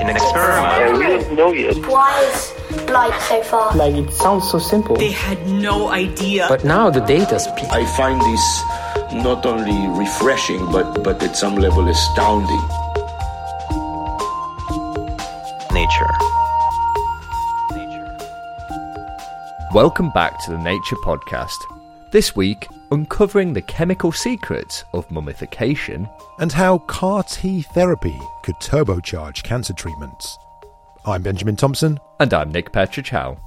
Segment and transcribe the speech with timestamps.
[0.00, 1.76] In an experiment, Yeah, we don't know yet.
[1.86, 2.52] Why is
[2.88, 3.76] light so far?
[3.76, 4.96] Like it sounds so simple.
[4.96, 6.46] They had no idea.
[6.48, 7.68] But now the data speaks.
[7.70, 8.62] I find this
[9.12, 12.62] not only refreshing, but, but at some level astounding.
[15.72, 16.14] nature.
[17.72, 18.18] Nature.
[19.72, 21.56] Welcome back to the Nature Podcast.
[22.12, 26.06] This week, uncovering the chemical secrets of mummification.
[26.40, 30.36] and how CAR T therapy could turbocharge cancer treatments.
[31.06, 31.98] I'm Benjamin Thompson.
[32.20, 33.38] And I'm Nick Petrić Howe.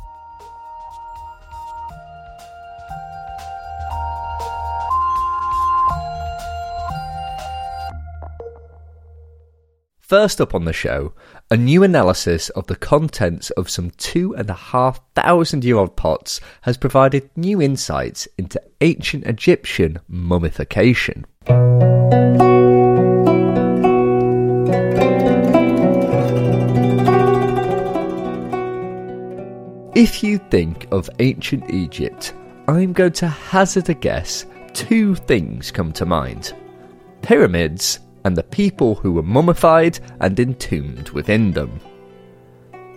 [10.00, 11.14] First up on the show,
[11.52, 15.96] a new analysis of the contents of some two and a half thousand year old
[15.96, 21.26] pots has provided new insights into ancient Egyptian mummification.
[29.96, 32.34] If you think of ancient Egypt,
[32.68, 36.54] I'm going to hazard a guess two things come to mind
[37.22, 41.80] pyramids and the people who were mummified and entombed within them.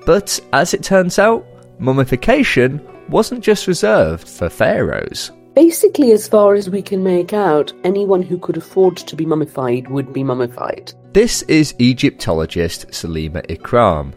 [0.04, 1.46] But as it turns out,
[1.78, 5.30] mummification wasn't just reserved for pharaohs.
[5.54, 9.88] Basically, as far as we can make out, anyone who could afford to be mummified
[9.88, 10.92] would be mummified.
[11.12, 14.14] This is Egyptologist Salima Ikram.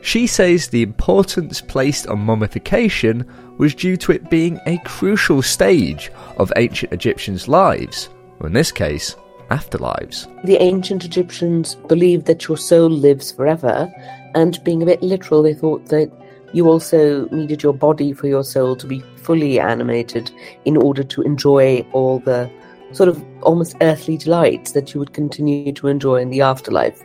[0.00, 3.26] She says the importance placed on mummification
[3.58, 8.08] was due to it being a crucial stage of ancient Egyptians' lives,
[8.40, 9.16] or in this case,
[9.50, 10.26] afterlives.
[10.44, 13.92] The ancient Egyptians believed that your soul lives forever,
[14.34, 16.10] and being a bit literal, they thought that
[16.52, 20.30] you also needed your body for your soul to be fully animated
[20.64, 22.50] in order to enjoy all the
[22.92, 27.02] sort of almost earthly delights that you would continue to enjoy in the afterlife.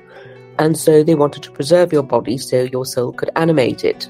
[0.59, 4.09] And so they wanted to preserve your body so your soul could animate it.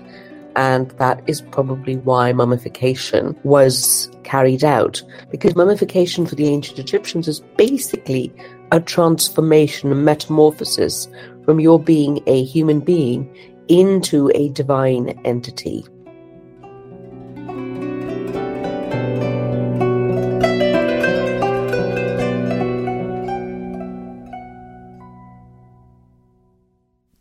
[0.56, 5.02] And that is probably why mummification was carried out.
[5.32, 8.34] Because mummification for the ancient Egyptians is basically
[8.72, 11.08] a transformation, a metamorphosis
[11.46, 13.30] from your being a human being
[13.68, 15.86] into a divine entity.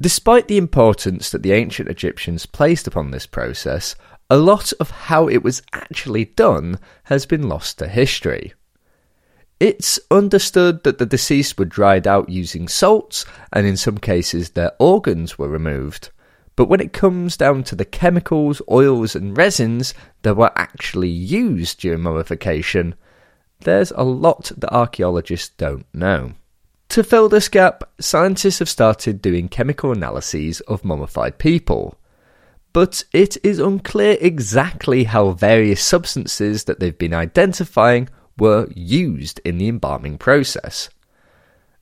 [0.02, 3.94] Despite the importance that the ancient Egyptians placed upon this process,
[4.28, 8.52] a lot of how it was actually done has been lost to history.
[9.60, 14.72] It's understood that the deceased were dried out using salts, and in some cases their
[14.80, 16.10] organs were removed.
[16.56, 21.78] But when it comes down to the chemicals, oils, and resins that were actually used
[21.78, 22.96] during mummification,
[23.60, 26.32] there's a lot that archaeologists don't know.
[26.92, 31.98] To fill this gap, scientists have started doing chemical analyses of mummified people.
[32.74, 39.56] But it is unclear exactly how various substances that they've been identifying were used in
[39.56, 40.90] the embalming process.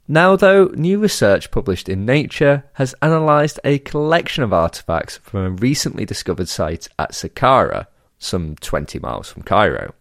[0.06, 5.50] Now, though, new research published in Nature has analysed a collection of artefacts from a
[5.50, 7.88] recently discovered site at Saqqara,
[8.20, 9.92] some 20 miles from Cairo.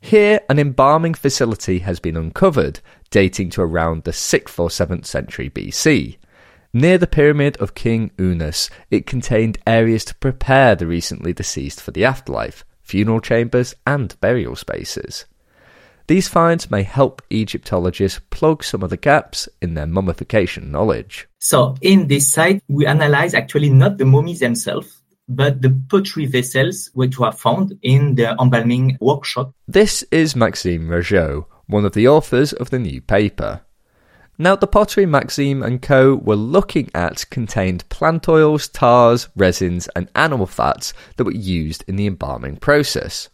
[0.00, 2.78] Here, an embalming facility has been uncovered,
[3.10, 6.16] dating to around the 6th or 7th century BC.
[6.72, 11.90] Near the pyramid of King Unas, it contained areas to prepare the recently deceased for
[11.90, 15.24] the afterlife, funeral chambers, and burial spaces.
[16.06, 21.26] These finds may help Egyptologists plug some of the gaps in their mummification knowledge.
[21.40, 26.90] So in this site, we analyze actually not the mummies themselves, but the pottery vessels
[26.94, 29.52] which were found in the embalming workshop.
[29.66, 33.62] This is Maxime Rageot, one of the authors of the new paper.
[34.38, 36.14] Now, the pottery Maxime and co.
[36.16, 41.96] were looking at contained plant oils, tars, resins, and animal fats that were used in
[41.96, 43.30] the embalming process.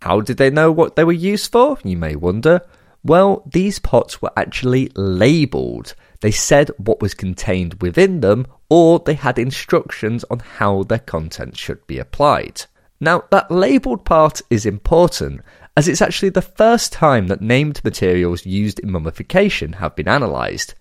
[0.00, 2.62] How did they know what they were used for, you may wonder?
[3.04, 5.94] Well, these pots were actually labelled.
[6.20, 11.58] They said what was contained within them, or they had instructions on how their contents
[11.58, 12.64] should be applied.
[12.98, 15.42] Now, that labelled part is important,
[15.76, 20.74] as it's actually the first time that named materials used in mummification have been analysed.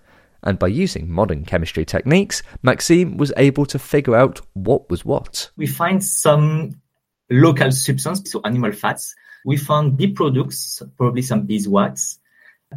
[0.43, 5.51] And by using modern chemistry techniques, Maxime was able to figure out what was what.
[5.57, 6.81] We find some
[7.29, 9.15] local substance, so animal fats.
[9.45, 12.19] We found bee products, probably some beeswax,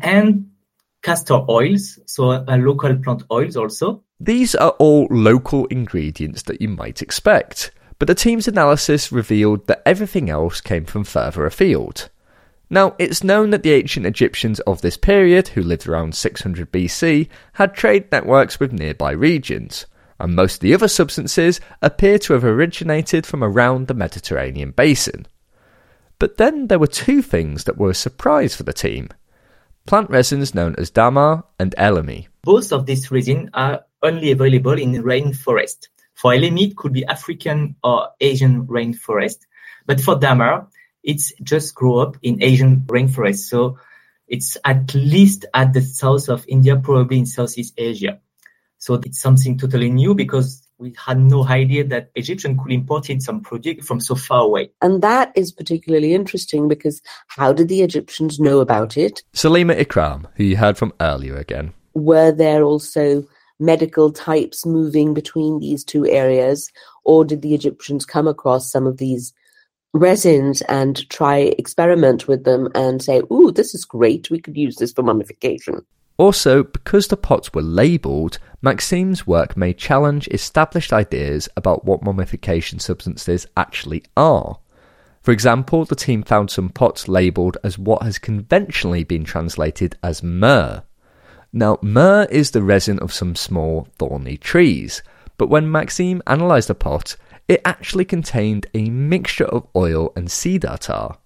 [0.01, 0.51] and
[1.03, 4.03] castor oils, so local plant oils also.
[4.21, 9.81] These are all local ingredients that you might expect, but the team's analysis revealed that
[9.87, 12.11] everything else came from further afield.
[12.69, 17.29] Now, it's known that the ancient Egyptians of this period, who lived around 600 BC,
[17.53, 19.87] had trade networks with nearby regions,
[20.19, 25.25] and most of the other substances appear to have originated from around the Mediterranean basin.
[26.19, 29.11] But then there were two things that were a surprise for the team
[29.87, 32.27] plant resins known as damar and elemi.
[32.43, 35.87] Both of these resins are only available in rainforest.
[36.23, 39.39] For elemi, it could be African or Asian rainforest,
[39.87, 40.69] but for damar,
[41.03, 43.49] it's just grow up in Asian rainforest.
[43.49, 43.81] So
[44.29, 48.21] it's at least at the south of India, probably in Southeast Asia.
[48.79, 53.21] So it's something totally new because we had no idea that Egyptian could import in
[53.21, 54.71] some product from so far away.
[54.81, 59.25] And that is particularly interesting because how did the Egyptians know about it?
[59.35, 61.73] Salima Ikram, who you heard from earlier again.
[61.95, 63.27] Were there also
[63.63, 66.69] medical types moving between these two areas,
[67.05, 69.33] or did the Egyptians come across some of these
[69.95, 74.31] resins and try experiment with them and say, "Ooh, this is great.
[74.31, 75.85] We could use this for mummification."
[76.19, 82.79] Also, because the pots were labelled, Maxime's work may challenge established ideas about what mummification
[82.79, 84.59] substances actually are.
[85.23, 90.23] For example, the team found some pots labelled as what has conventionally been translated as
[90.23, 90.83] myrrh.
[91.53, 95.03] Now, myrrh is the resin of some small thorny trees,
[95.37, 97.17] but when Maxime analysed the pot,
[97.47, 101.19] it actually contained a mixture of oil and cedar tar.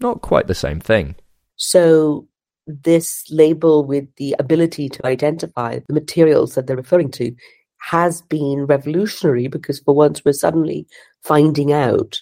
[0.00, 1.16] Not quite the same thing.
[1.56, 2.28] So,
[2.66, 7.34] this label with the ability to identify the materials that they're referring to
[7.78, 10.86] has been revolutionary because for once we're suddenly
[11.22, 12.20] finding out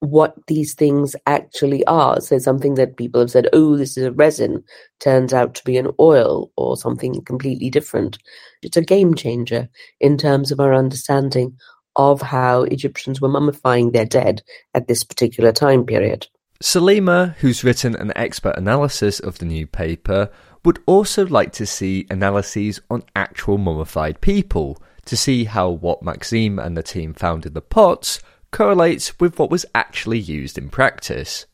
[0.00, 2.20] what these things actually are.
[2.20, 4.62] So something that people have said, oh, this is a resin,
[5.00, 8.18] turns out to be an oil or something completely different.
[8.62, 9.68] It's a game changer
[10.00, 11.56] in terms of our understanding
[11.96, 14.42] of how Egyptians were mummifying their dead
[14.74, 16.26] at this particular time period.
[16.62, 20.30] Salima, who's written an expert analysis of the new paper,
[20.64, 26.58] would also like to see analyses on actual mummified people to see how what Maxime
[26.58, 28.20] and the team found in the pots
[28.56, 31.44] correlates with what was actually used in practice.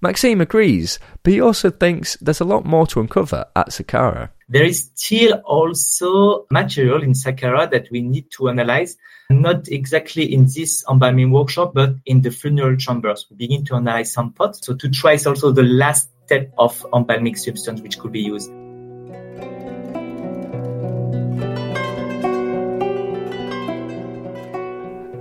[0.00, 4.30] Maxime agrees, but he also thinks there's a lot more to uncover at Saqqara.
[4.48, 8.96] There is still also material in Saqqara that we need to analyze,
[9.30, 13.26] not exactly in this embalming workshop, but in the funeral chambers.
[13.30, 17.34] We begin to analyze some pots, so to trace also the last step of embalming
[17.36, 18.50] substance which could be used.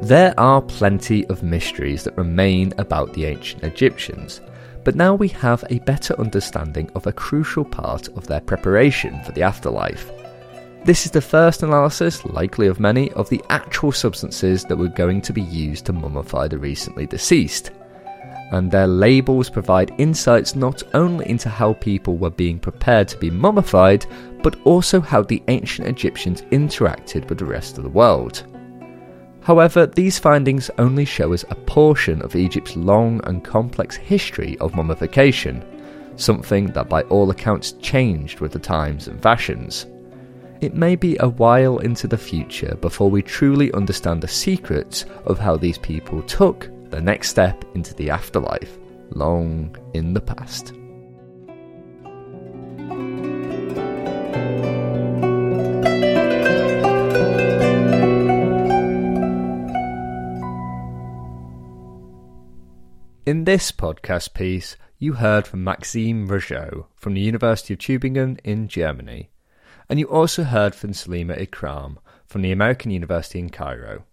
[0.01, 4.41] There are plenty of mysteries that remain about the ancient Egyptians,
[4.83, 9.31] but now we have a better understanding of a crucial part of their preparation for
[9.31, 10.11] the afterlife.
[10.85, 15.21] This is the first analysis, likely of many, of the actual substances that were going
[15.21, 17.69] to be used to mummify the recently deceased.
[18.51, 23.29] And their labels provide insights not only into how people were being prepared to be
[23.29, 24.07] mummified,
[24.41, 28.43] but also how the ancient Egyptians interacted with the rest of the world.
[29.43, 34.75] However, these findings only show us a portion of Egypt's long and complex history of
[34.75, 35.65] mummification,
[36.15, 39.87] something that by all accounts changed with the times and fashions.
[40.61, 45.39] It may be a while into the future before we truly understand the secrets of
[45.39, 48.77] how these people took the next step into the afterlife,
[49.09, 50.73] long in the past.
[63.31, 68.67] In this podcast piece, you heard from Maxime Rageot from the University of Tübingen in
[68.67, 69.29] Germany,
[69.87, 71.95] and you also heard from Salima Ikram
[72.25, 74.03] from the American University in Cairo.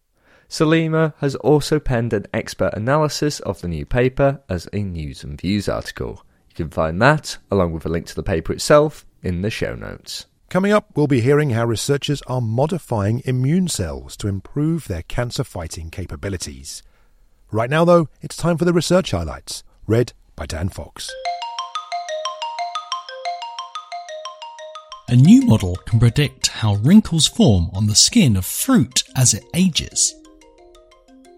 [0.49, 5.41] Salima has also penned an expert analysis of the new paper as a News and
[5.41, 6.25] Views article.
[6.51, 9.75] You can find that, along with a link to the paper itself, in the show
[9.75, 10.27] notes.
[10.49, 15.43] Coming up, we'll be hearing how researchers are modifying immune cells to improve their cancer
[15.43, 16.85] fighting capabilities.
[17.51, 21.11] Right now, though, it's time for the research highlights, read by Dan Fox.
[25.09, 29.45] A new model can predict how wrinkles form on the skin of fruit as it
[29.55, 30.15] ages.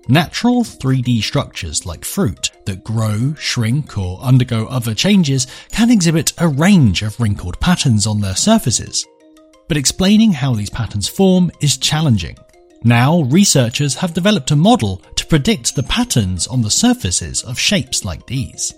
[0.09, 6.49] Natural 3D structures like fruit that grow, shrink, or undergo other changes can exhibit a
[6.49, 9.07] range of wrinkled patterns on their surfaces.
[9.69, 12.37] But explaining how these patterns form is challenging.
[12.83, 18.05] Now, researchers have developed a model to predict the patterns on the surfaces of shapes
[18.05, 18.73] like these.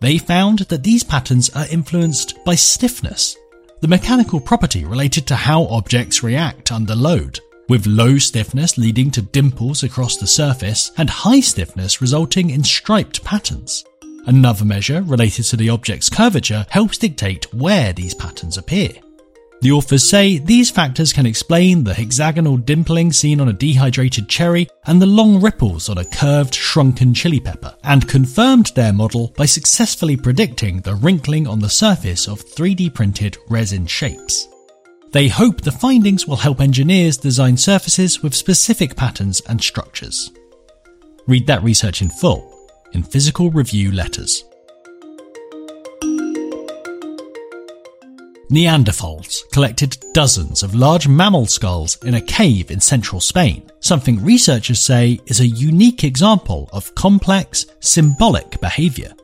[0.00, 3.36] They found that these patterns are influenced by stiffness,
[3.82, 9.22] the mechanical property related to how objects react under load, with low stiffness leading to
[9.22, 13.84] dimples across the surface and high stiffness resulting in striped patterns.
[14.26, 18.92] Another measure related to the object's curvature helps dictate where these patterns appear.
[19.62, 24.66] The authors say these factors can explain the hexagonal dimpling seen on a dehydrated cherry
[24.86, 29.46] and the long ripples on a curved, shrunken chili pepper, and confirmed their model by
[29.46, 34.48] successfully predicting the wrinkling on the surface of 3D printed resin shapes.
[35.12, 40.32] They hope the findings will help engineers design surfaces with specific patterns and structures.
[41.28, 44.42] Read that research in full in Physical Review Letters.
[48.52, 54.78] Neanderthals collected dozens of large mammal skulls in a cave in central Spain, something researchers
[54.78, 59.14] say is a unique example of complex, symbolic behaviour.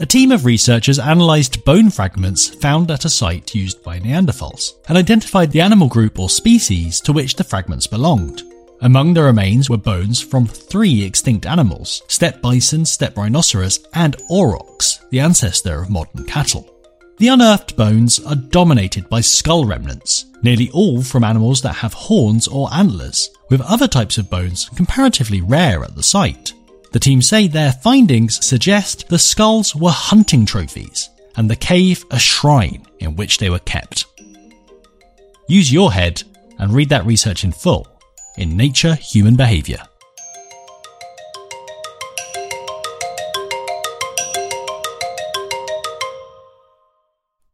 [0.00, 4.98] A team of researchers analysed bone fragments found at a site used by Neanderthals and
[4.98, 8.42] identified the animal group or species to which the fragments belonged.
[8.82, 14.98] Among the remains were bones from three extinct animals steppe bison, steppe rhinoceros, and aurochs,
[15.08, 16.77] the ancestor of modern cattle.
[17.18, 22.46] The unearthed bones are dominated by skull remnants, nearly all from animals that have horns
[22.46, 26.52] or antlers, with other types of bones comparatively rare at the site.
[26.92, 32.20] The team say their findings suggest the skulls were hunting trophies, and the cave a
[32.20, 34.04] shrine in which they were kept.
[35.48, 36.22] Use your head
[36.58, 37.88] and read that research in full
[38.36, 39.82] in Nature Human Behavior.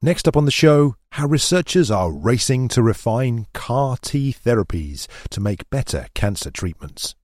[0.05, 5.41] Next up on the show, how researchers are racing to refine CAR T therapies to
[5.41, 7.15] make better cancer treatments.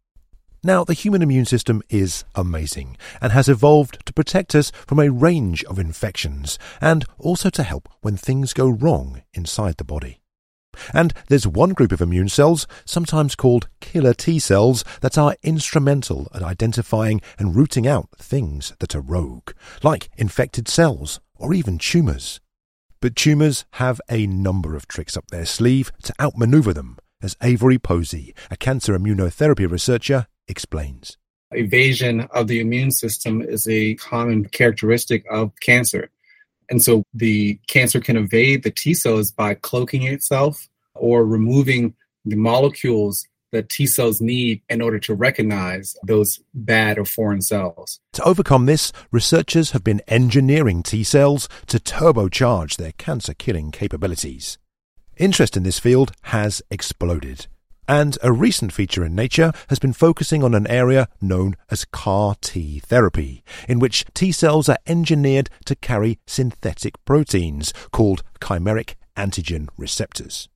[0.64, 5.10] Now, the human immune system is amazing and has evolved to protect us from a
[5.10, 10.22] range of infections and also to help when things go wrong inside the body.
[10.94, 16.28] And there's one group of immune cells, sometimes called killer T cells, that are instrumental
[16.34, 19.50] at identifying and rooting out things that are rogue,
[19.82, 22.40] like infected cells or even tumours.
[23.00, 27.78] But tumours have a number of tricks up their sleeve to outmaneuver them, as Avery
[27.78, 31.16] Posey, a cancer immunotherapy researcher, explains.
[31.52, 36.10] Evasion of the immune system is a common characteristic of cancer.
[36.68, 41.94] And so the cancer can evade the T cells by cloaking itself or removing
[42.26, 48.00] the molecules that T cells need in order to recognize those bad or foreign cells.
[48.14, 54.58] To overcome this, researchers have been engineering T cells to turbocharge their cancer killing capabilities.
[55.16, 57.46] Interest in this field has exploded.
[57.88, 62.36] And a recent feature in Nature has been focusing on an area known as CAR
[62.40, 69.68] T therapy, in which T cells are engineered to carry synthetic proteins called chimeric antigen
[69.76, 70.48] receptors.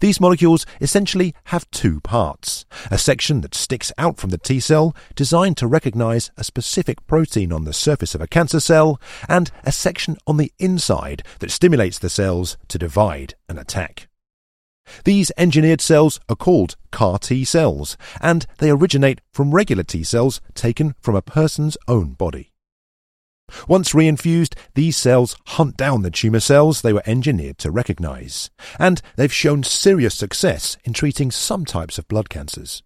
[0.00, 4.94] These molecules essentially have two parts a section that sticks out from the T cell,
[5.14, 9.72] designed to recognize a specific protein on the surface of a cancer cell, and a
[9.72, 14.08] section on the inside that stimulates the cells to divide and attack.
[15.04, 20.40] These engineered cells are called CAR T cells, and they originate from regular T cells
[20.54, 22.52] taken from a person's own body.
[23.66, 29.02] Once reinfused, these cells hunt down the tumour cells they were engineered to recognise, and
[29.16, 32.82] they've shown serious success in treating some types of blood cancers.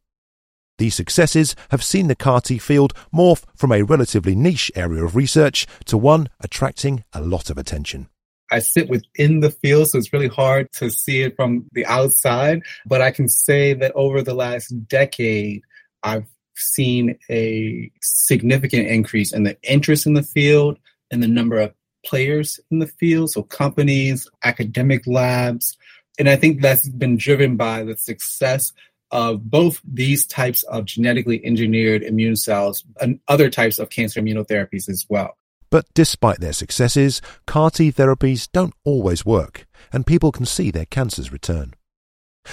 [0.79, 5.15] These successes have seen the CAR T field morph from a relatively niche area of
[5.15, 8.09] research to one attracting a lot of attention.
[8.51, 12.63] I sit within the field, so it's really hard to see it from the outside.
[12.85, 15.63] But I can say that over the last decade,
[16.03, 20.79] I've seen a significant increase in the interest in the field
[21.11, 25.77] and the number of players in the field, so companies, academic labs.
[26.19, 28.73] And I think that's been driven by the success
[29.11, 34.89] of both these types of genetically engineered immune cells and other types of cancer immunotherapies
[34.89, 35.37] as well.
[35.71, 40.87] But despite their successes, CAR T therapies don't always work, and people can see their
[40.87, 41.75] cancers return.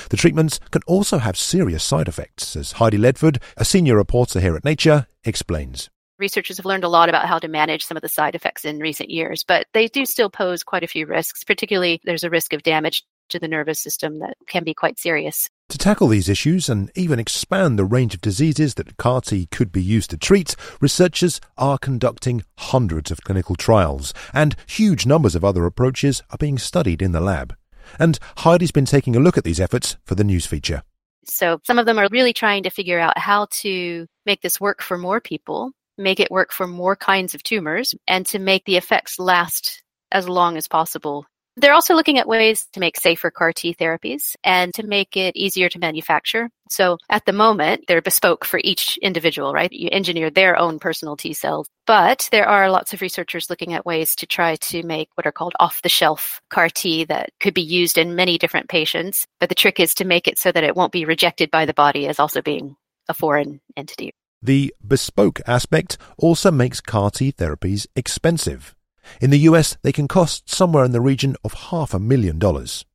[0.10, 4.56] The treatments can also have serious side effects, as Heidi Ledford, a senior reporter here
[4.56, 5.90] at Nature, explains.
[6.20, 8.80] Researchers have learned a lot about how to manage some of the side effects in
[8.80, 11.46] recent years, but they do still pose quite a few risks.
[11.46, 15.50] Particularly, there's a risk of damage to the nervous system that can be quite serious.
[15.70, 19.72] To tackle these issues and even expand the range of diseases that CAR T could
[19.72, 25.46] be used to treat, researchers are conducting hundreds of clinical trials, and huge numbers of
[25.46, 27.56] other approaches are being studied in the lab.
[27.98, 30.84] And Heidi's been taking a look at these efforts for the news feature.
[31.26, 34.82] So some of them are really trying to figure out how to make this work
[34.82, 38.78] for more people, make it work for more kinds of tumors, and to make the
[38.78, 41.26] effects last as long as possible
[41.60, 45.36] they're also looking at ways to make safer CAR T therapies and to make it
[45.36, 46.50] easier to manufacture.
[46.70, 49.72] So at the moment, they're bespoke for each individual, right?
[49.72, 51.70] You engineer their own personal T cells.
[51.88, 55.32] But there are lots of researchers looking at ways to try to make what are
[55.32, 59.28] called off the shelf CAR T that could be used in many different patients.
[59.40, 61.74] But the trick is to make it so that it won't be rejected by the
[61.74, 62.76] body as also being
[63.08, 64.12] a foreign entity.
[64.42, 68.76] The bespoke aspect also makes CAR T therapies expensive.
[69.22, 72.86] In the US, they can cost somewhere in the region of half a million dollars.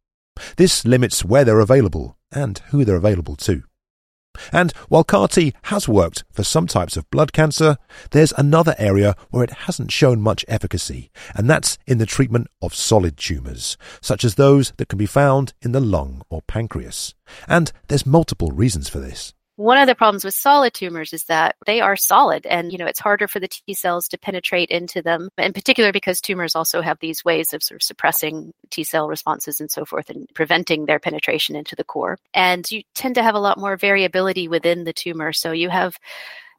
[0.56, 3.62] This limits where they're available and who they're available to.
[4.52, 7.76] And while CAR T has worked for some types of blood cancer,
[8.10, 12.74] there's another area where it hasn't shown much efficacy, and that's in the treatment of
[12.74, 17.14] solid tumours, such as those that can be found in the lung or pancreas.
[17.46, 19.34] And there's multiple reasons for this.
[19.56, 22.86] One of the problems with solid tumors is that they are solid and, you know,
[22.86, 26.80] it's harder for the T cells to penetrate into them, in particular because tumors also
[26.80, 30.86] have these ways of sort of suppressing T cell responses and so forth and preventing
[30.86, 32.18] their penetration into the core.
[32.34, 35.32] And you tend to have a lot more variability within the tumor.
[35.32, 35.96] So you have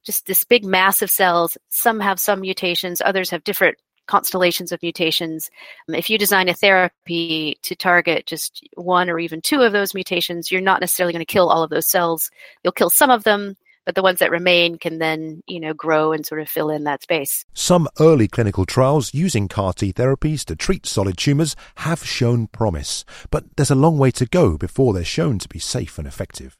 [0.05, 1.57] just this big mass of cells.
[1.69, 5.49] Some have some mutations, others have different constellations of mutations.
[5.87, 9.93] Um, if you design a therapy to target just one or even two of those
[9.93, 12.29] mutations, you're not necessarily going to kill all of those cells.
[12.63, 16.11] You'll kill some of them, but the ones that remain can then, you know, grow
[16.11, 17.45] and sort of fill in that space.
[17.53, 23.05] Some early clinical trials using CAR T therapies to treat solid tumours have shown promise,
[23.29, 26.57] but there's a long way to go before they're shown to be safe and effective.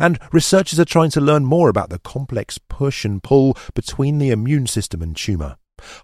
[0.00, 4.30] And researchers are trying to learn more about the complex push and pull between the
[4.30, 5.56] immune system and tumour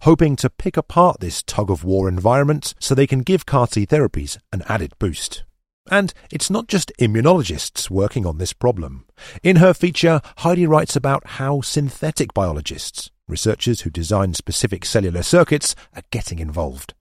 [0.03, 3.87] hoping to pick apart this tug of war environment so they can give CAR T
[3.87, 5.45] therapies an added boost.
[5.91, 9.05] And it's not just immunologists working on this problem.
[9.43, 15.75] In her feature, Heidi writes about how synthetic biologists, researchers who design specific cellular circuits,
[15.95, 16.95] are getting involved.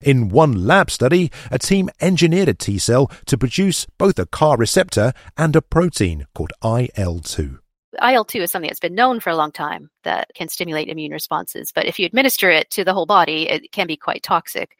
[0.00, 4.56] In one lab study, a team engineered a T cell to produce both a CAR
[4.56, 7.58] receptor and a protein called IL2.
[8.02, 11.12] IL 2 is something that's been known for a long time that can stimulate immune
[11.12, 11.72] responses.
[11.72, 14.76] But if you administer it to the whole body, it can be quite toxic.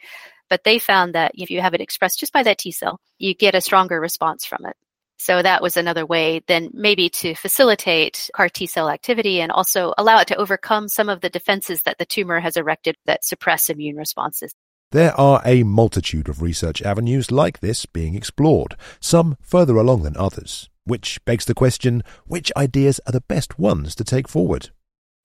[0.48, 3.34] But they found that if you have it expressed just by that T cell, you
[3.34, 4.76] get a stronger response from it.
[5.18, 9.92] So that was another way then maybe to facilitate CAR T cell activity and also
[9.98, 13.68] allow it to overcome some of the defenses that the tumor has erected that suppress
[13.68, 14.54] immune responses.
[14.92, 20.16] There are a multitude of research avenues like this being explored, some further along than
[20.16, 20.68] others.
[20.84, 24.70] Which begs the question which ideas are the best ones to take forward?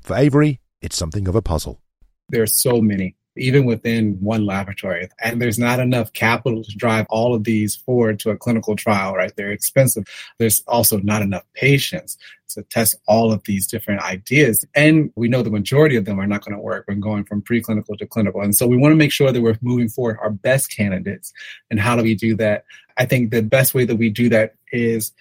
[0.01, 1.81] For Avery, it's something of a puzzle.
[2.29, 7.05] There are so many, even within one laboratory, and there's not enough capital to drive
[7.09, 9.35] all of these forward to a clinical trial, right?
[9.35, 10.05] They're expensive.
[10.37, 12.17] There's also not enough patients
[12.49, 14.65] to test all of these different ideas.
[14.75, 17.41] And we know the majority of them are not going to work when going from
[17.41, 18.41] preclinical to clinical.
[18.41, 21.33] And so we want to make sure that we're moving forward our best candidates.
[21.69, 22.65] And how do we do that?
[22.97, 25.11] I think the best way that we do that is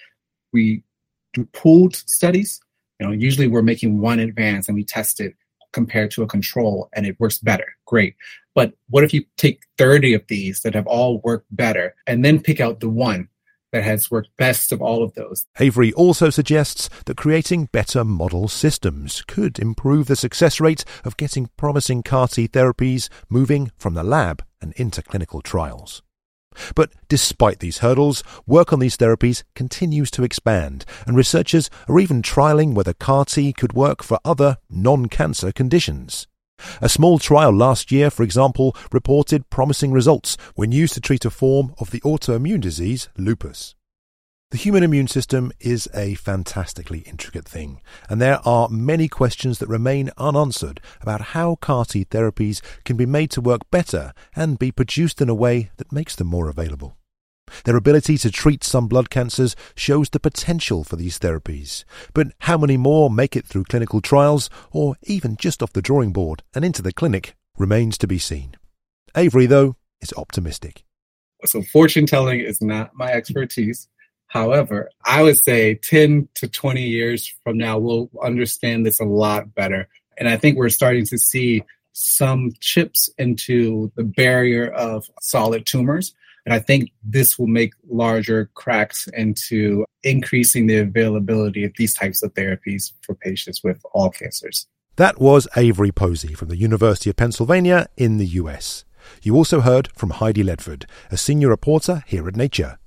[0.53, 0.83] we
[1.33, 2.61] do pooled studies.
[3.01, 5.35] You know, usually we're making one advance and we test it
[5.73, 7.74] compared to a control and it works better.
[7.87, 8.17] Great.
[8.55, 12.41] But what if you take 30 of these that have all worked better and then
[12.41, 13.29] pick out the one
[13.73, 15.47] that has worked best of all of those?
[15.59, 21.51] Avery also suggests that creating better model systems could improve the success rate of getting
[21.57, 26.03] promising CAR T therapies moving from the lab and into clinical trials.
[26.77, 32.23] But despite these hurdles, work on these therapies continues to expand, and researchers are even
[32.23, 36.29] trialing whether CAR T could work for other non cancer conditions.
[36.81, 41.31] A small trial last year, for example, reported promising results when used to treat a
[41.31, 43.75] form of the autoimmune disease lupus.
[44.51, 49.69] The human immune system is a fantastically intricate thing, and there are many questions that
[49.69, 54.71] remain unanswered about how CAR T therapies can be made to work better and be
[54.71, 56.97] produced in a way that makes them more available.
[57.65, 61.85] Their ability to treat some blood cancers shows the potential for these therapies.
[62.13, 66.13] But how many more make it through clinical trials, or even just off the drawing
[66.13, 68.57] board and into the clinic, remains to be seen.
[69.17, 70.85] Avery, though, is optimistic.
[71.45, 73.89] So, fortune telling is not my expertise.
[74.27, 79.55] However, I would say 10 to 20 years from now, we'll understand this a lot
[79.55, 79.89] better.
[80.19, 86.15] And I think we're starting to see some chips into the barrier of solid tumors.
[86.47, 92.23] And I think this will make larger cracks into increasing the availability of these types
[92.23, 94.67] of therapies for patients with all cancers.
[94.97, 98.85] That was Avery Posey from the University of Pennsylvania in the US.
[99.23, 102.79] You also heard from Heidi Ledford, a senior reporter here at Nature.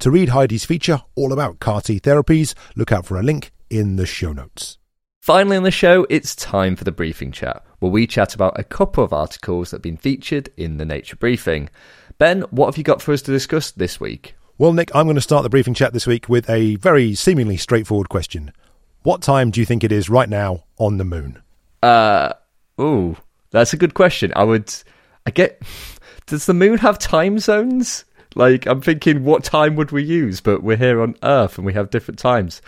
[0.00, 3.96] To read Heidi's feature all about CAR T therapies, look out for a link in
[3.96, 4.78] the show notes.
[5.22, 8.64] Finally, on the show, it's time for the briefing chat, where we chat about a
[8.64, 11.70] couple of articles that have been featured in the Nature Briefing.
[12.22, 14.36] Ben, what have you got for us to discuss this week?
[14.56, 17.56] Well, Nick, I'm going to start the briefing chat this week with a very seemingly
[17.56, 18.52] straightforward question.
[19.02, 21.42] What time do you think it is right now on the moon?
[21.82, 22.34] Uh,
[22.78, 23.16] oh,
[23.50, 24.32] that's a good question.
[24.36, 24.72] I would,
[25.26, 25.60] I get,
[26.26, 28.04] does the moon have time zones?
[28.36, 30.40] Like, I'm thinking, what time would we use?
[30.40, 32.62] But we're here on Earth and we have different times.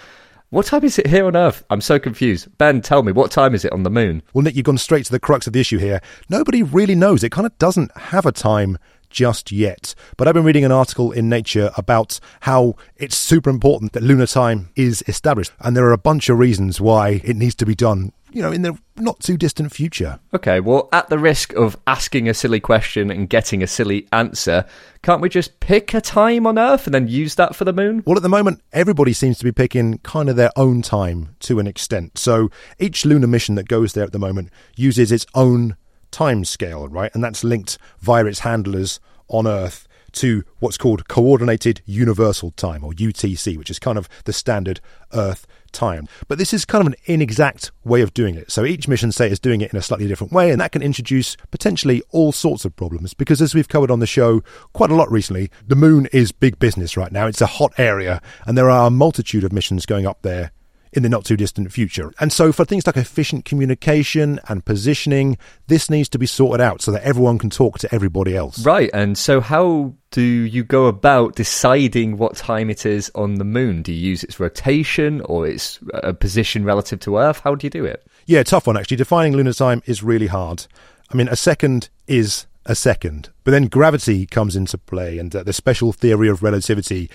[0.50, 1.64] What time is it here on Earth?
[1.70, 2.48] I'm so confused.
[2.58, 4.20] Ben, tell me, what time is it on the moon?
[4.32, 6.00] Well, Nick, you've gone straight to the crux of the issue here.
[6.28, 7.22] Nobody really knows.
[7.22, 8.78] It kind of doesn't have a time
[9.14, 9.94] just yet.
[10.18, 14.26] But I've been reading an article in Nature about how it's super important that lunar
[14.26, 15.52] time is established.
[15.60, 18.50] And there are a bunch of reasons why it needs to be done you know,
[18.50, 20.18] in the not too distant future.
[20.34, 24.66] Okay, well, at the risk of asking a silly question and getting a silly answer,
[25.02, 28.02] can't we just pick a time on Earth and then use that for the moon?
[28.04, 31.60] Well, at the moment, everybody seems to be picking kind of their own time to
[31.60, 32.18] an extent.
[32.18, 32.50] So
[32.80, 35.76] each lunar mission that goes there at the moment uses its own
[36.14, 37.10] time scale, right?
[37.12, 42.92] And that's linked via its handlers on Earth to what's called Coordinated Universal Time, or
[42.92, 44.80] UTC, which is kind of the standard
[45.12, 46.06] Earth time.
[46.28, 48.52] But this is kind of an inexact way of doing it.
[48.52, 50.82] So each mission, say, is doing it in a slightly different way, and that can
[50.82, 53.12] introduce potentially all sorts of problems.
[53.12, 54.40] Because as we've covered on the show
[54.72, 57.26] quite a lot recently, the moon is big business right now.
[57.26, 60.52] It's a hot area, and there are a multitude of missions going up there
[60.94, 62.12] in the not too distant future.
[62.20, 66.80] And so, for things like efficient communication and positioning, this needs to be sorted out
[66.80, 68.64] so that everyone can talk to everybody else.
[68.64, 68.90] Right.
[68.94, 73.82] And so, how do you go about deciding what time it is on the moon?
[73.82, 77.40] Do you use its rotation or its uh, position relative to Earth?
[77.40, 78.06] How do you do it?
[78.26, 78.96] Yeah, tough one actually.
[78.96, 80.66] Defining lunar time is really hard.
[81.10, 83.30] I mean, a second is a second.
[83.44, 87.10] But then gravity comes into play, and uh, the special theory of relativity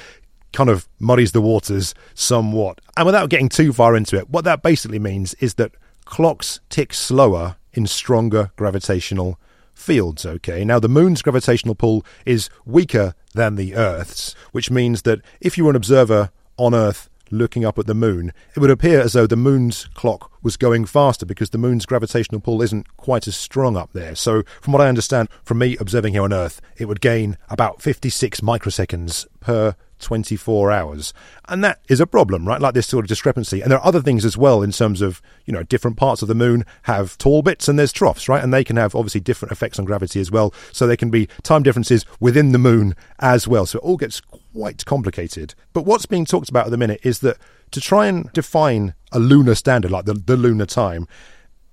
[0.53, 2.81] kind of muddies the waters somewhat.
[2.97, 5.71] And without getting too far into it, what that basically means is that
[6.05, 9.39] clocks tick slower in stronger gravitational
[9.73, 10.65] fields, okay?
[10.65, 15.63] Now, the moon's gravitational pull is weaker than the Earth's, which means that if you
[15.63, 19.27] were an observer on Earth looking up at the moon, it would appear as though
[19.27, 23.77] the moon's clock was going faster because the moon's gravitational pull isn't quite as strong
[23.77, 24.15] up there.
[24.15, 27.81] So, from what I understand from me observing here on Earth, it would gain about
[27.81, 31.13] 56 microseconds per 24 hours.
[31.47, 32.61] And that is a problem, right?
[32.61, 33.61] Like this sort of discrepancy.
[33.61, 36.27] And there are other things as well in terms of, you know, different parts of
[36.27, 38.43] the moon have tall bits and there's troughs, right?
[38.43, 40.53] And they can have obviously different effects on gravity as well.
[40.71, 43.65] So there can be time differences within the moon as well.
[43.65, 45.53] So it all gets quite complicated.
[45.73, 47.37] But what's being talked about at the minute is that
[47.71, 51.07] to try and define a lunar standard, like the, the lunar time,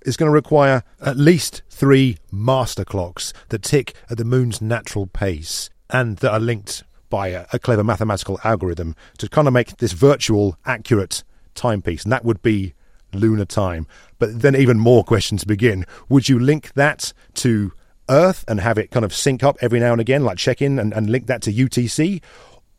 [0.05, 5.07] is going to require at least three master clocks that tick at the moon's natural
[5.07, 9.77] pace and that are linked by a, a clever mathematical algorithm to kind of make
[9.77, 11.23] this virtual accurate
[11.55, 12.73] timepiece, and that would be
[13.13, 13.87] lunar time.
[14.19, 15.85] But then even more questions begin.
[16.09, 17.71] Would you link that to
[18.09, 20.79] Earth and have it kind of sync up every now and again, like check in
[20.79, 22.21] and, and link that to UTC?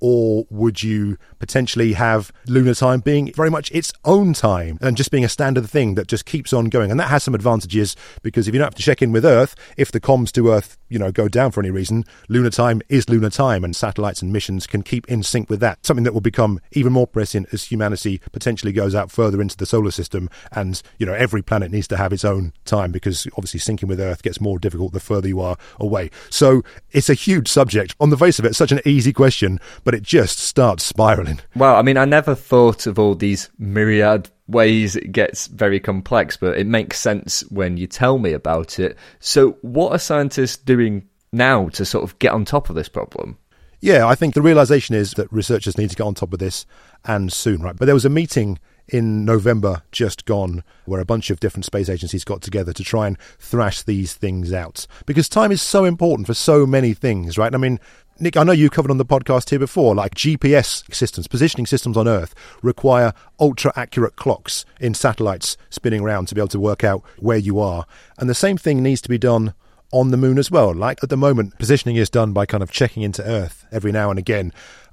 [0.00, 5.10] or would you potentially have lunar time being very much its own time and just
[5.10, 6.90] being a standard thing that just keeps on going?
[6.90, 9.54] And that has some advantages because if you don't have to check in with Earth,
[9.76, 13.08] if the comms to Earth, you know, go down for any reason, lunar time is
[13.08, 15.84] lunar time and satellites and missions can keep in sync with that.
[15.84, 19.66] Something that will become even more pressing as humanity potentially goes out further into the
[19.66, 23.60] solar system and, you know, every planet needs to have its own time because obviously
[23.60, 26.10] syncing with Earth gets more difficult the further you are away.
[26.30, 27.94] So it's a huge subject.
[28.00, 31.40] On the face of it, such an easy question, but it just starts spiraling.
[31.54, 36.36] Well, I mean, I never thought of all these myriad ways it gets very complex,
[36.36, 38.96] but it makes sense when you tell me about it.
[39.20, 43.38] So, what are scientists doing now to sort of get on top of this problem?
[43.80, 46.66] Yeah, I think the realization is that researchers need to get on top of this
[47.04, 47.76] and soon, right?
[47.76, 48.58] But there was a meeting
[48.88, 53.06] in November just gone, where a bunch of different space agencies got together to try
[53.06, 54.86] and thrash these things out.
[55.06, 57.54] Because time is so important for so many things, right?
[57.54, 57.78] I mean,
[58.20, 61.96] Nick, I know you covered on the podcast here before, like GPS systems, positioning systems
[61.96, 66.82] on Earth require ultra accurate clocks in satellites spinning around to be able to work
[66.82, 67.86] out where you are.
[68.18, 69.54] And the same thing needs to be done
[69.90, 70.74] on the moon as well.
[70.74, 74.10] Like at the moment, positioning is done by kind of checking into Earth every now
[74.10, 74.52] and again.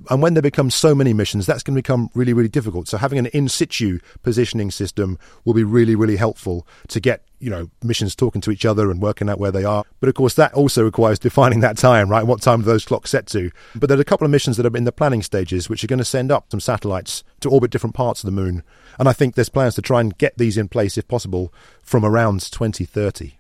[0.10, 2.88] And when there become so many missions, that's going to become really, really difficult.
[2.88, 7.50] So having an in situ positioning system will be really, really helpful to get, you
[7.50, 9.84] know, missions talking to each other and working out where they are.
[10.00, 12.26] But of course, that also requires defining that time, right?
[12.26, 13.52] What time are those clocks set to?
[13.76, 15.88] But there are a couple of missions that are in the planning stages, which are
[15.88, 18.64] going to send up some satellites to orbit different parts of the moon.
[19.00, 21.54] And I think there's plans to try and get these in place, if possible,
[21.84, 23.38] from around 2030.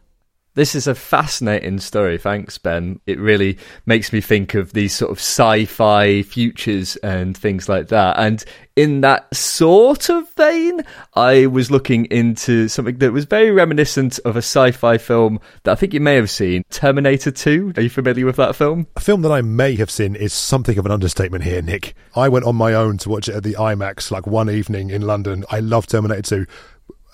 [0.55, 2.17] This is a fascinating story.
[2.17, 3.01] Thanks, Ben.
[3.05, 7.89] It really makes me think of these sort of sci fi futures and things like
[7.89, 8.17] that.
[8.17, 8.41] And
[8.77, 10.81] in that sort of vein,
[11.13, 15.73] I was looking into something that was very reminiscent of a sci fi film that
[15.73, 17.73] I think you may have seen Terminator 2.
[17.75, 18.87] Are you familiar with that film?
[18.95, 21.95] A film that I may have seen is something of an understatement here, Nick.
[22.15, 25.01] I went on my own to watch it at the IMAX like one evening in
[25.01, 25.43] London.
[25.49, 26.45] I love Terminator 2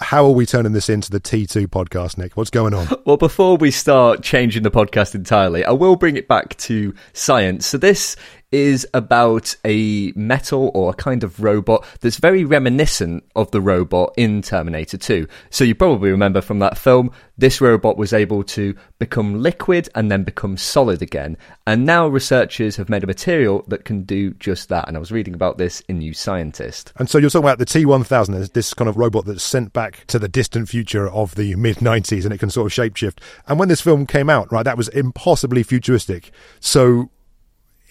[0.02, 2.36] how are we turning this into the T2 podcast, Nick?
[2.36, 2.88] What's going on?
[3.06, 7.66] Well, before we start changing the podcast entirely, I will bring it back to science.
[7.66, 8.16] So, this
[8.52, 14.14] is about a metal or a kind of robot that's very reminiscent of the robot
[14.18, 15.28] in Terminator 2.
[15.50, 20.12] So you probably remember from that film, this robot was able to become liquid and
[20.12, 21.38] then become solid again.
[21.66, 24.88] And now researchers have made a material that can do just that.
[24.88, 26.94] And I was reading about this in New Scientist.
[26.98, 30.20] And so you're talking about the T1000, this kind of robot that's sent back to
[30.20, 33.20] the distant future of the mid 90s and it can sort of shapeshift.
[33.48, 36.32] And when this film came out, right, that was impossibly futuristic.
[36.60, 37.10] So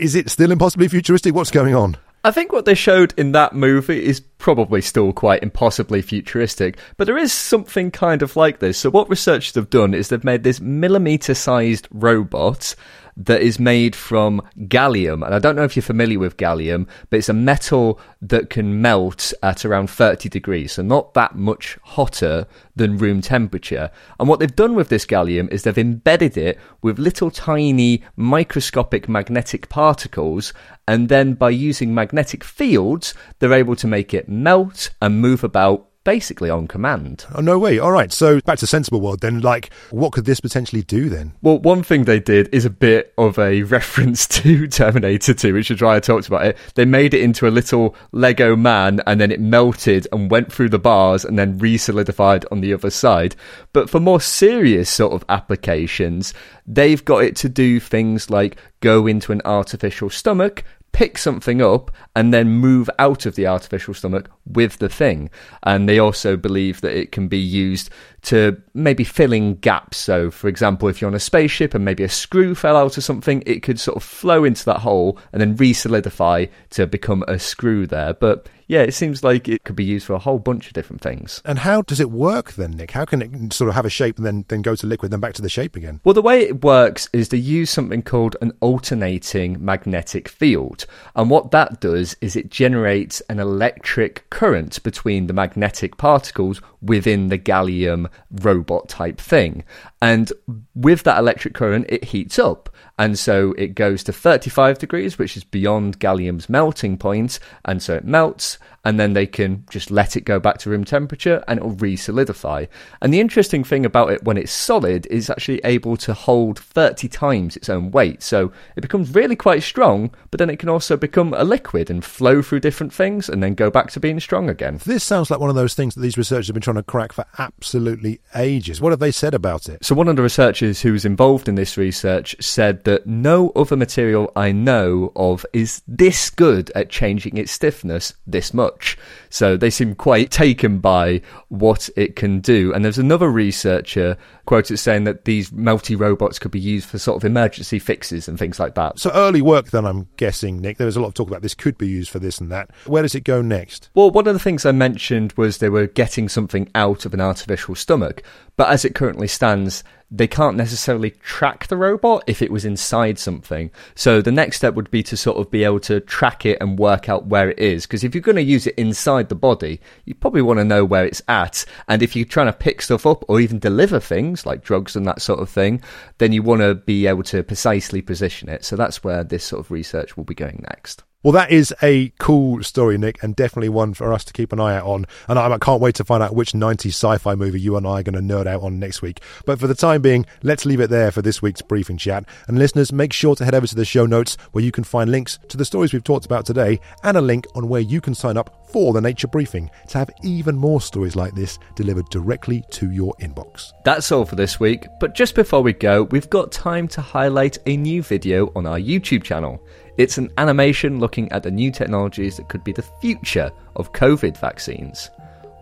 [0.00, 1.34] is it still impossibly futuristic?
[1.34, 1.96] What's going on?
[2.22, 7.06] I think what they showed in that movie is probably still quite impossibly futuristic, but
[7.06, 8.76] there is something kind of like this.
[8.76, 12.74] So, what researchers have done is they've made this millimeter sized robot
[13.16, 15.24] that is made from gallium.
[15.24, 18.80] And I don't know if you're familiar with gallium, but it's a metal that can
[18.80, 22.46] melt at around 30 degrees, so not that much hotter
[22.76, 23.90] than room temperature.
[24.18, 29.08] And what they've done with this gallium is they've embedded it with little tiny microscopic
[29.08, 30.52] magnetic particles,
[30.88, 35.89] and then by using magnetic fields, they're able to make it melt and move about
[36.04, 37.26] basically on command.
[37.34, 37.78] Oh, no way.
[37.78, 38.12] All right.
[38.12, 39.40] So back to Sensible World then.
[39.40, 41.32] Like, what could this potentially do then?
[41.42, 45.70] Well, one thing they did is a bit of a reference to Terminator 2, which
[45.70, 46.56] is why I talked about it.
[46.74, 50.70] They made it into a little Lego man and then it melted and went through
[50.70, 53.36] the bars and then re solidified on the other side.
[53.72, 56.34] But for more serious sort of applications,
[56.66, 61.90] they've got it to do things like go into an artificial stomach, pick something up
[62.16, 65.30] and then move out of the artificial stomach with the thing.
[65.62, 67.90] And they also believe that it can be used
[68.22, 69.96] to maybe fill in gaps.
[69.96, 73.00] So, for example, if you're on a spaceship and maybe a screw fell out or
[73.00, 77.24] something, it could sort of flow into that hole and then re solidify to become
[77.28, 78.14] a screw there.
[78.14, 81.02] But yeah, it seems like it could be used for a whole bunch of different
[81.02, 81.42] things.
[81.44, 82.92] And how does it work then, Nick?
[82.92, 85.18] How can it sort of have a shape and then, then go to liquid, then
[85.18, 86.00] back to the shape again?
[86.04, 90.86] Well, the way it works is they use something called an alternating magnetic field.
[91.16, 97.28] And what that does is it generates an electric current between the magnetic particles within
[97.28, 99.64] the gallium robot type thing.
[100.00, 100.32] And
[100.74, 102.70] with that electric current, it heats up.
[103.00, 107.38] And so it goes to 35 degrees, which is beyond gallium's melting point.
[107.64, 110.84] And so it melts, and then they can just let it go back to room
[110.84, 112.66] temperature and it'll re solidify.
[113.00, 117.08] And the interesting thing about it when it's solid is actually able to hold 30
[117.08, 118.22] times its own weight.
[118.22, 122.04] So it becomes really quite strong, but then it can also become a liquid and
[122.04, 124.78] flow through different things and then go back to being strong again.
[124.84, 127.12] This sounds like one of those things that these researchers have been trying to crack
[127.12, 128.80] for absolutely ages.
[128.80, 129.84] What have they said about it?
[129.84, 133.76] So, one of the researchers who was involved in this research said that no other
[133.76, 138.98] material I know of is this good at changing its stiffness this much much.
[139.28, 142.72] So they seem quite taken by what it can do.
[142.72, 147.16] And there's another researcher quoted saying that these melty robots could be used for sort
[147.16, 148.98] of emergency fixes and things like that.
[148.98, 150.78] So early work, then I'm guessing, Nick.
[150.78, 152.70] There was a lot of talk about this could be used for this and that.
[152.86, 153.90] Where does it go next?
[153.94, 157.20] Well, one of the things I mentioned was they were getting something out of an
[157.20, 158.22] artificial stomach.
[158.56, 163.18] But as it currently stands, they can't necessarily track the robot if it was inside
[163.18, 163.70] something.
[163.94, 166.78] So the next step would be to sort of be able to track it and
[166.78, 167.86] work out where it is.
[167.86, 170.84] Because if you're going to use it inside the body, you probably want to know
[170.84, 171.64] where it's at.
[171.86, 175.06] And if you're trying to pick stuff up or even deliver things like drugs and
[175.06, 175.80] that sort of thing,
[176.18, 178.64] then you want to be able to precisely position it.
[178.64, 181.04] So that's where this sort of research will be going next.
[181.22, 184.60] Well, that is a cool story, Nick, and definitely one for us to keep an
[184.60, 185.04] eye out on.
[185.28, 188.00] And I can't wait to find out which 90s sci fi movie you and I
[188.00, 189.20] are going to nerd out on next week.
[189.44, 192.24] But for the time being, let's leave it there for this week's briefing chat.
[192.48, 195.10] And listeners, make sure to head over to the show notes where you can find
[195.10, 198.14] links to the stories we've talked about today and a link on where you can
[198.14, 202.64] sign up for the Nature Briefing to have even more stories like this delivered directly
[202.70, 203.72] to your inbox.
[203.84, 207.58] That's all for this week, but just before we go, we've got time to highlight
[207.66, 209.62] a new video on our YouTube channel.
[209.96, 214.36] It's an animation looking at the new technologies that could be the future of COVID
[214.38, 215.10] vaccines.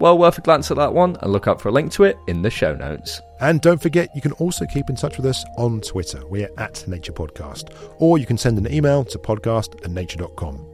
[0.01, 2.17] Well worth a glance at that one and look out for a link to it
[2.29, 3.21] in the show notes.
[3.41, 6.25] And don't forget, you can also keep in touch with us on Twitter.
[6.27, 7.75] We're at Nature Podcast.
[7.99, 10.65] Or you can send an email to podcast at nature.com.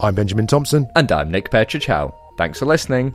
[0.00, 0.86] I'm Benjamin Thompson.
[0.96, 2.14] And I'm Nick Petrić Howe.
[2.38, 3.14] Thanks for listening.